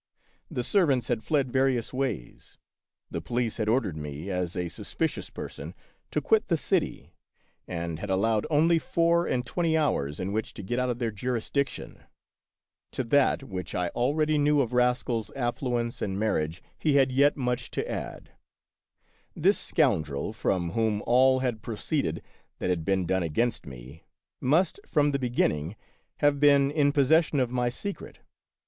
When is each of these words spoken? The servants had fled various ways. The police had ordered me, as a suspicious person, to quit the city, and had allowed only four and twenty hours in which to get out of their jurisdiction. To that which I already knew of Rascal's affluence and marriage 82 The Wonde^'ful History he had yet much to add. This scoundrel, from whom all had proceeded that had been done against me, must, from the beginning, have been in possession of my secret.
The 0.49 0.63
servants 0.63 1.09
had 1.09 1.23
fled 1.23 1.51
various 1.51 1.93
ways. 1.93 2.57
The 3.11 3.21
police 3.21 3.57
had 3.57 3.69
ordered 3.69 3.95
me, 3.95 4.31
as 4.31 4.57
a 4.57 4.67
suspicious 4.67 5.29
person, 5.29 5.75
to 6.09 6.19
quit 6.19 6.47
the 6.47 6.57
city, 6.57 7.11
and 7.67 7.99
had 7.99 8.09
allowed 8.09 8.47
only 8.49 8.79
four 8.79 9.27
and 9.27 9.45
twenty 9.45 9.77
hours 9.77 10.19
in 10.19 10.31
which 10.31 10.55
to 10.55 10.63
get 10.63 10.79
out 10.79 10.89
of 10.89 10.97
their 10.97 11.11
jurisdiction. 11.11 12.01
To 12.93 13.03
that 13.03 13.43
which 13.43 13.75
I 13.75 13.89
already 13.89 14.39
knew 14.39 14.59
of 14.59 14.73
Rascal's 14.73 15.29
affluence 15.35 16.01
and 16.01 16.17
marriage 16.17 16.63
82 16.63 16.63
The 16.63 16.63
Wonde^'ful 16.63 16.73
History 16.73 16.91
he 16.93 16.97
had 16.97 17.11
yet 17.11 17.37
much 17.37 17.69
to 17.69 17.91
add. 17.91 18.31
This 19.35 19.59
scoundrel, 19.59 20.33
from 20.33 20.71
whom 20.71 21.03
all 21.05 21.41
had 21.41 21.61
proceeded 21.61 22.23
that 22.57 22.71
had 22.71 22.83
been 22.83 23.05
done 23.05 23.21
against 23.21 23.67
me, 23.67 24.05
must, 24.39 24.79
from 24.83 25.11
the 25.11 25.19
beginning, 25.19 25.75
have 26.17 26.39
been 26.39 26.71
in 26.71 26.91
possession 26.91 27.39
of 27.39 27.51
my 27.51 27.69
secret. 27.69 28.17